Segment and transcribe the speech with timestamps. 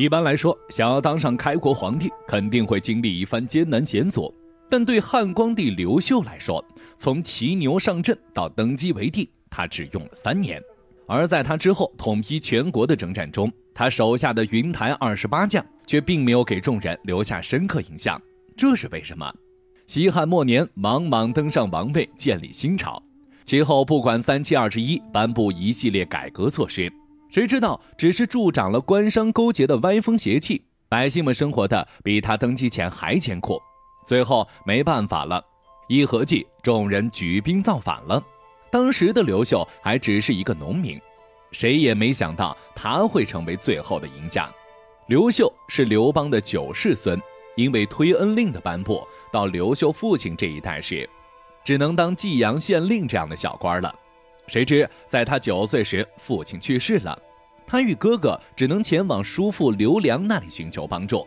[0.00, 4.34] 一般来说，想要当上开国皇帝，肯定会经历一番艰难险阻。
[4.66, 6.64] 但对汉光帝刘秀来说，
[6.96, 10.58] 从骑牛上阵到登基为帝，他只用了三年。
[11.06, 18.18] 而在他之后统一全国的征战中，他手下的云台二十八将却并没有给众人留下深刻印象。
[18.56, 19.30] 这是为什么？
[19.86, 23.02] 西汉末年，王莽登上王位，建立新朝，
[23.44, 26.90] 其后不管三七二十一，颁布一系列改革措施。
[27.30, 33.60] 谁知道，只是助长了官商勾结的歪风邪气，百姓们生活的比他登基前还艰苦。
[34.04, 35.40] 最后没办法了，
[35.88, 38.20] 一合计，众人举兵造反了。
[38.70, 41.00] 当时的刘秀还只是一个农民，
[41.52, 44.48] 谁也没想到他会成为最后的赢家。
[45.06, 47.20] 刘秀是刘邦的九世孙，
[47.56, 51.08] 因为推恩令的颁布，到刘秀父亲这一代时，
[51.62, 53.94] 只能当济阳县令这样的小官了。
[54.46, 57.16] 谁知在他九岁时，父亲去世了，
[57.70, 61.24] 他与哥哥只能前往叔父刘良那里寻求帮助。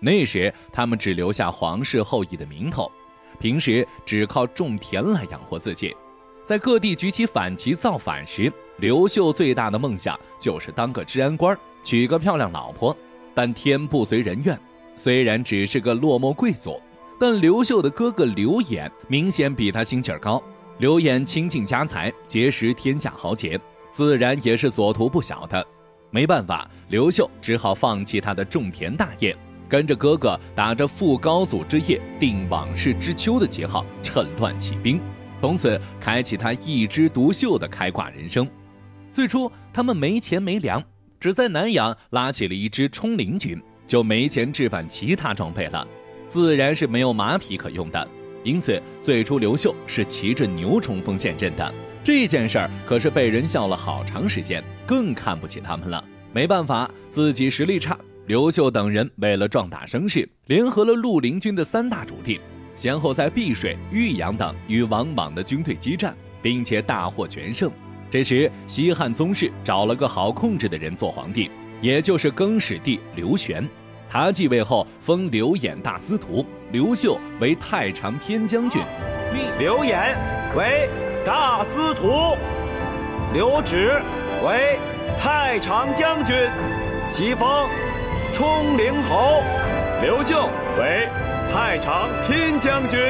[0.00, 2.90] 那时他们只留下皇室后裔的名头，
[3.38, 5.94] 平时只靠种田来养活自己。
[6.42, 12.96] 在各地举起反旗造反时，刘秀最大的梦想就是当个治安官，娶个漂亮老婆。
[13.34, 14.58] 但天不随人愿，
[14.96, 16.80] 虽然只是个落寞贵族，
[17.20, 20.42] 但刘秀的哥哥刘演明显比他心气儿高。
[20.78, 23.60] 刘演倾尽家财结识天下豪杰，
[23.92, 25.66] 自然也是所图不小的。
[26.14, 29.36] 没办法，刘秀只好放弃他的种田大业，
[29.68, 35.00] 跟着哥哥打着复高祖之业、定往事之秋的旗号，趁乱起兵，
[35.40, 38.48] 从此开启他一枝独秀的开挂人生。
[39.10, 40.80] 最初他们没钱没粮，
[41.18, 45.84] 只在南阳拉起了一支冲灵军，就没钱置办其他装备了，
[46.28, 48.08] 自然是没有马匹可用的。
[48.44, 51.74] 因此，最初刘秀是骑着牛冲锋陷阵的。
[52.04, 56.04] 这件事儿可是被人笑了好长时间，更看不起他们了。
[56.34, 57.96] 没办法，自己实力差。
[58.26, 62.38] 刘秀等人为了壮大声势，联合了绿林军的三大主力，
[62.76, 67.70] 先后在碧水、玉阳等与王莽的军队激战，并且大获全胜。
[68.10, 71.50] 这时，西汉宗室找了个好控制的人做皇帝，
[71.80, 73.66] 也就是更始帝刘玄。
[74.10, 78.82] 他继位后，封刘演大司徒，刘秀为太常偏将军，
[79.58, 80.14] 刘演
[80.54, 80.88] 为
[81.24, 82.36] 大司徒，
[83.32, 83.98] 刘祉
[84.46, 84.78] 为
[85.18, 86.36] 太常将军，
[87.10, 87.66] 袭封
[88.34, 89.40] 冲陵侯。
[90.02, 91.08] 刘秀为
[91.50, 93.00] 太常偏将军，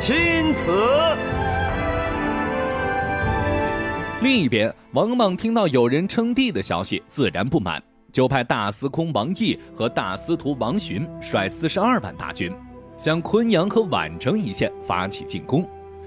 [0.00, 0.72] 钦此。
[4.20, 7.80] 另一边，王莽听到有人称帝的消息，自然不满。
[8.10, 12.52] 就派大司空王毅和大司徒王询率四十二万大军，
[12.96, 15.64] 向昆阳和宛城一线发起进攻。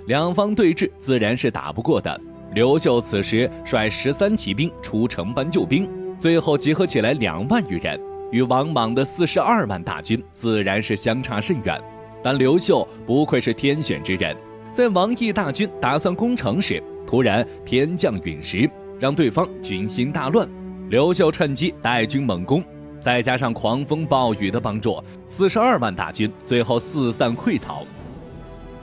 [0.07, 2.19] 两方对峙，自然是打不过的。
[2.53, 7.99] 刘秀此时率十三骑兵出城搬救兵，最后集合起来两万余人，
[8.31, 11.79] 与王莽的四十二万大军自然是相差甚远。
[12.23, 14.35] 但刘秀不愧是天选之人，
[14.71, 20.47] 在王毅大军打算攻城时，突然天降陨石，让对方军心大乱。
[20.89, 22.63] 刘秀趁机带军猛攻，
[22.99, 27.83] 再加上狂风暴雨的帮助，四十二万大军最后四散溃逃。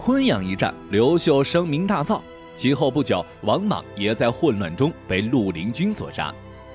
[0.04, 2.20] 昆阳一战，刘秀声名大噪。
[2.56, 6.34] 其后不久，王莽也在混乱中被绿林军所杀。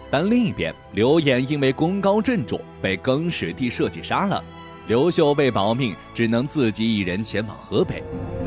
[0.09, 4.41] 但另一边，刘演因为功高震主，被更始帝设计杀了。
[4.87, 8.01] 刘秀为保命，只能自己一人前往河北。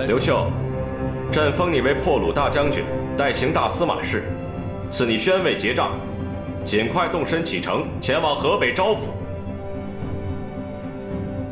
[0.08, 0.50] 刘秀，
[1.30, 2.82] 朕封你为破虏大将军，
[3.18, 4.32] 代行大司马事，
[4.90, 5.92] 赐你宣慰结账。
[6.64, 9.00] 尽快动身启程，前往河北招抚。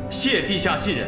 [0.09, 1.07] 谢陛下信任。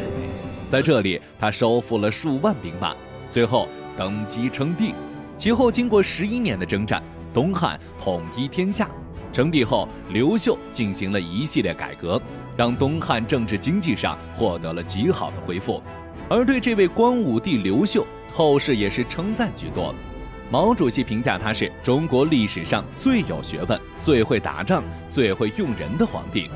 [0.72, 2.96] 在这里，他收复了数万兵马，
[3.28, 4.94] 最后登基称帝。
[5.36, 8.88] 其后经过十一年的征战，东汉统一天下。
[9.30, 12.18] 称帝后，刘秀进行了一系列改革，
[12.56, 15.82] 让东汉政治经济上获得了极好的恢复。
[16.26, 19.94] 而对这位光武帝刘秀，后世也是称赞居多。
[20.50, 26.50] 毛主席评价他是中国历史上最有学问、最会打仗、最会用人的皇帝。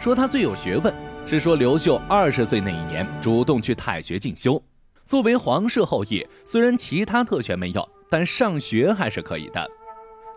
[0.00, 0.92] 说他最有学问，
[1.26, 4.60] 是说刘秀二十岁那一年主动去太学进修。
[5.04, 9.70] 作为皇室后裔，虽然其他特权没有，但上学还是可以的。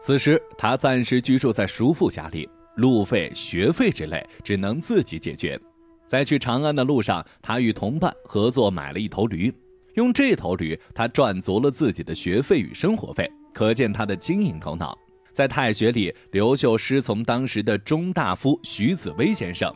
[0.04, 5.60] 此时他暂时居住在叔父家里，路费、学费之类只能自己解决。
[6.06, 9.52] 在去长安的路上，他与同伴合作买了一头驴。
[9.96, 14.96] 用这头驴，他赚足了自己的学费与生活费，可见他的经营头脑。
[15.32, 19.74] 在太学里，刘秀师从当时的中大夫徐子薇先生，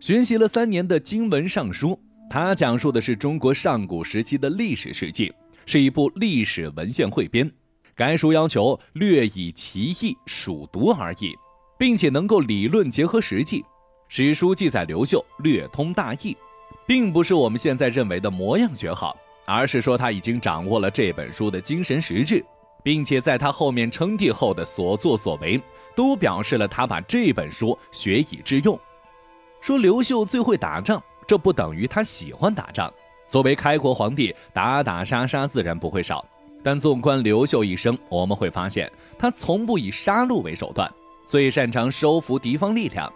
[0.00, 1.98] 学习了三年的经文尚书。
[2.28, 5.32] 它讲述的是中国上古时期的历史事迹，
[5.64, 7.50] 是一部历史文献汇编。
[7.94, 11.34] 该书要求略以其意数读而已。
[11.78, 13.64] 并且能够理论结合实际。
[14.08, 16.36] 史书记载刘秀略通大义，
[16.86, 22.44] 并不是我们现在认为的模样学好，而是说他已经掌握了这本书的精神实质，
[22.82, 25.60] 并且在他后面称帝后的所作所为，
[25.94, 28.78] 都表示了他把这本书学以致用。
[29.66, 32.88] 说刘秀最会打仗，这不等于他喜欢打仗。
[33.26, 36.24] 作为开国皇帝，打打杀杀自然不会少。
[36.62, 40.88] 但纵观刘秀一生，我们会发现他从不以杀戮为手段，
[41.26, 43.12] 最擅长收服敌方力量。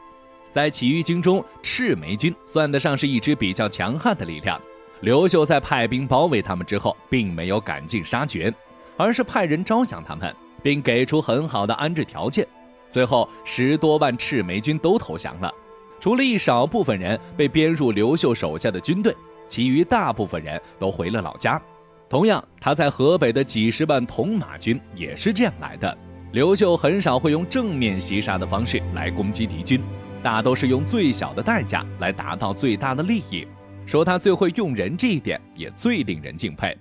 [0.50, 4.60] 在起义军中，赤眉军算得上是一支比较强悍的力量。
[5.02, 8.52] 刘秀在派兵包围他们之后，并没有赶尽杀绝，
[8.96, 12.44] 而是派人招降他们，并给出很好的安置条件。
[12.88, 15.54] 最后，十多万赤眉军都投降了，
[16.00, 19.14] 除了一少部分人被编入刘秀手下的军队，
[19.46, 21.60] 其余大部分人都回了老家。
[22.08, 25.96] 同样，他在河北的几十万铜马军也是这样来的。
[26.32, 29.80] 刘秀很少会用正面袭杀的方式来攻击敌军。
[30.22, 33.46] 大都是用最小的代价来达到最大的利益，
[33.86, 36.76] 说他最会用人这一点也最令人敬佩。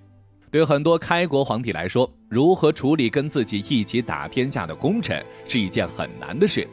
[0.51, 6.67] 对很多开国皇帝来说，如何处理跟自己一起打天下的功臣是一件很难的事。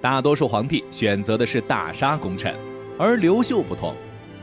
[0.00, 2.54] 大多数皇帝选择的是大杀功臣，
[2.98, 3.94] 而刘秀不同，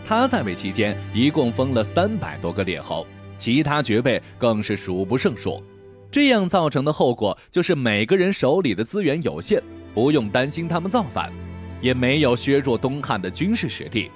[0.05, 3.05] 他在位期间一共封了三百多个列侯，
[3.37, 5.63] 其他爵位更是数不胜数。
[6.09, 9.61] 这样造成的后果就是每个人手里的资源有限，
[9.93, 11.31] 不用担心他们造反。
[11.79, 14.09] 也没有削弱东汉的军事实力，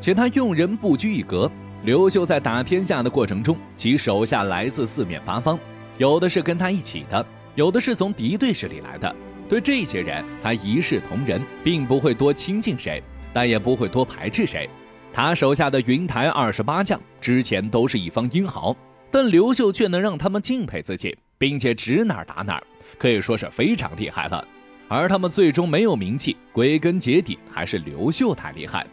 [0.00, 1.48] 且他用人不拘一格。
[1.84, 5.56] 刘秀在打天下的过程中，其手下来自四面八方，
[5.98, 7.24] 有的是跟他一起的，
[7.54, 9.14] 有的是从敌对势力来的。
[9.48, 13.02] 对这些人，他一视同仁，并不会多亲近谁，
[13.32, 14.68] 但也不会多排斥谁。
[15.12, 18.76] 他手下的云台二十八将之前都是一方英豪，
[19.10, 22.62] 但刘秀却能让他们敬佩自己，并且指哪儿打哪儿，
[22.98, 24.46] 可以说是非常厉害了。
[24.88, 28.86] 而他们最终没有名气，归根结底还是刘秀太厉害。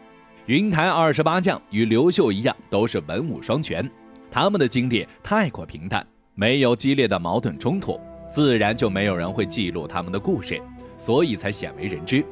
[0.46, 3.90] 云台二十八将与刘秀一样，都是文武双全，
[4.32, 6.06] 他们的经历太过平淡，
[6.36, 8.00] 没有激烈的矛盾冲突，
[8.34, 10.60] 自然就没有人会记录他们的故事，
[10.98, 12.26] 所以才鲜为人知。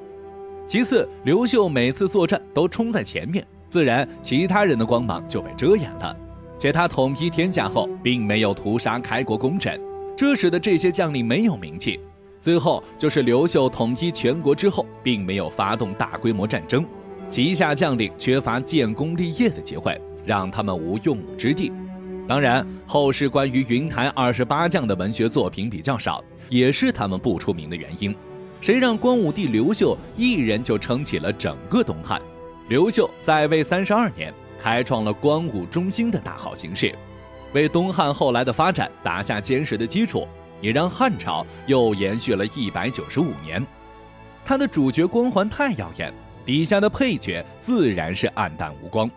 [0.66, 6.18] 其次，刘秀每次作战都冲在前面，自然其他人的光芒就被遮掩了。
[6.58, 9.80] 且他统一天下后，并没有屠杀开国功臣，
[10.18, 12.00] 这使得这些将领没有名气。
[12.40, 16.84] 最后就是刘秀统一全国之后，并没有发动大规模战争，
[17.30, 19.96] 旗下将领缺乏建功立业的机会，
[20.26, 21.72] 让他们无用武之地。
[22.32, 28.16] 当然，后世关于云台二十八将的文学作品比较少，也是他们不出名的原因。
[28.62, 32.22] 谁让光武帝刘秀一人就撑起了整个东汉？
[32.70, 36.96] 刘秀在位三十二年，开创了光武中兴的大好形势，
[37.52, 40.26] 为东汉后来的发展打下坚实的基础。
[40.62, 43.62] 也让汉朝又延续了一百九十五年，
[44.46, 46.14] 他的主角光环太耀眼，
[46.46, 49.12] 底下的配角自然是黯淡无光。